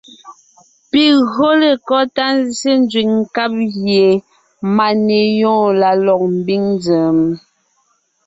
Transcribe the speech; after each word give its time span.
Pi 0.89 1.03
gÿǒ 1.31 1.49
lekɔ́ 1.61 2.01
tá 2.15 2.25
nzsé 2.39 2.71
nzẅìŋ 2.81 3.09
nkáb 3.21 3.53
gie 3.77 4.07
máneyoon 4.75 5.69
la 5.81 5.89
lɔg 6.05 6.21
mbiŋ 6.37 6.63
nzèm? 6.75 7.17